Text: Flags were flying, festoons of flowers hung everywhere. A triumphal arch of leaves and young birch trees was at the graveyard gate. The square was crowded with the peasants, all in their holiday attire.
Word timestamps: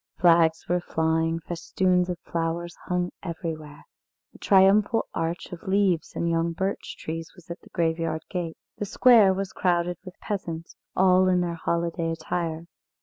Flags 0.17 0.67
were 0.67 0.79
flying, 0.79 1.41
festoons 1.41 2.09
of 2.09 2.17
flowers 2.21 2.75
hung 2.85 3.11
everywhere. 3.21 3.85
A 4.33 4.39
triumphal 4.39 5.05
arch 5.13 5.51
of 5.51 5.61
leaves 5.61 6.15
and 6.15 6.27
young 6.27 6.53
birch 6.53 6.97
trees 6.97 7.31
was 7.35 7.51
at 7.51 7.59
the 7.61 7.69
graveyard 7.69 8.23
gate. 8.27 8.57
The 8.79 8.85
square 8.85 9.31
was 9.31 9.53
crowded 9.53 9.99
with 10.03 10.15
the 10.15 10.19
peasants, 10.19 10.75
all 10.95 11.27
in 11.27 11.41
their 11.41 11.53
holiday 11.53 12.09
attire. 12.11 12.65